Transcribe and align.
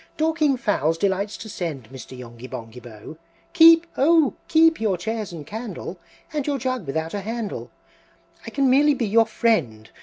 Dorking 0.17 0.57
fowls 0.57 0.97
delights 0.97 1.37
to 1.37 1.47
send, 1.47 1.83
Mr. 1.91 2.17
Yonghy 2.17 2.47
Bonghy 2.49 2.81
Bò! 2.81 3.17
Keep, 3.53 3.85
oh, 3.97 4.33
keep 4.47 4.81
your 4.81 4.97
chairs 4.97 5.31
and 5.31 5.45
candle, 5.45 5.99
And 6.33 6.47
your 6.47 6.57
jug 6.57 6.87
without 6.87 7.13
a 7.13 7.21
handle, 7.21 7.69
I 8.43 8.49
can 8.49 8.67
merely 8.67 8.95
be 8.95 9.05
your 9.05 9.27
friend! 9.27 9.91